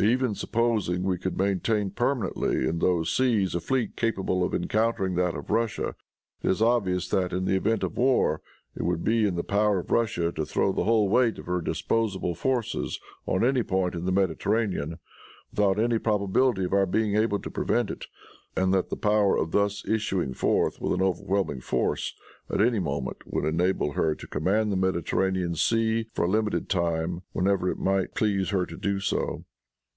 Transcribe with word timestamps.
Even 0.00 0.32
supposing 0.36 1.02
we 1.02 1.18
could 1.18 1.36
maintain 1.36 1.90
permanently 1.90 2.68
in 2.68 2.78
those 2.78 3.12
seas 3.12 3.52
a 3.56 3.60
fleet 3.60 3.96
capable 3.96 4.44
of 4.44 4.54
encountering 4.54 5.16
that 5.16 5.34
of 5.34 5.50
Russia, 5.50 5.96
it 6.40 6.48
is 6.48 6.62
obvious 6.62 7.08
that, 7.08 7.32
in 7.32 7.46
the 7.46 7.56
event 7.56 7.82
of 7.82 7.96
a 7.96 8.00
war, 8.00 8.40
it 8.76 8.84
would 8.84 9.02
be 9.02 9.26
in 9.26 9.34
the 9.34 9.42
power 9.42 9.80
of 9.80 9.90
Russia 9.90 10.30
to 10.30 10.46
throw 10.46 10.70
the 10.70 10.84
whole 10.84 11.08
weight 11.08 11.36
of 11.40 11.46
her 11.46 11.60
disposable 11.60 12.36
forces 12.36 13.00
on 13.26 13.42
any 13.42 13.64
point 13.64 13.96
in 13.96 14.04
the 14.04 14.12
Mediterranean, 14.12 15.00
without 15.50 15.80
any 15.80 15.98
probability 15.98 16.62
of 16.62 16.72
our 16.72 16.86
being 16.86 17.16
able 17.16 17.40
to 17.40 17.50
prevent 17.50 17.90
it, 17.90 18.06
and 18.56 18.72
that 18.72 18.90
the 18.90 18.96
power 18.96 19.36
of 19.36 19.50
thus 19.50 19.84
issuing 19.84 20.32
forth 20.32 20.80
with 20.80 20.92
an 20.92 21.02
overwhelming 21.02 21.60
force, 21.60 22.14
at 22.48 22.60
any 22.60 22.78
moment, 22.78 23.16
would 23.26 23.44
enable 23.44 23.94
her 23.94 24.14
to 24.14 24.28
command 24.28 24.70
the 24.70 24.76
Mediterranean 24.76 25.56
Sea 25.56 26.06
for 26.14 26.24
a 26.26 26.30
limited 26.30 26.68
time 26.68 27.22
whenever 27.32 27.68
it 27.68 27.78
might 27.80 28.14
please 28.14 28.50
her 28.50 28.62
so 28.64 28.76
to 28.76 28.76
do. 28.76 29.44